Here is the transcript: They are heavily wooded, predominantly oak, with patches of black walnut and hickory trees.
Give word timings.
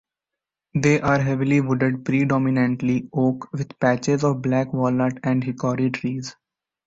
They 0.73 0.99
are 0.99 1.19
heavily 1.19 1.61
wooded, 1.61 2.05
predominantly 2.05 3.07
oak, 3.13 3.49
with 3.53 3.79
patches 3.79 4.23
of 4.23 4.41
black 4.41 4.73
walnut 4.73 5.19
and 5.23 5.43
hickory 5.43 5.91
trees. 5.91 6.35